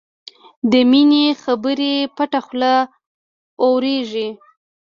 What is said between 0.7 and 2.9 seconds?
د مینې خبرې پټه خوله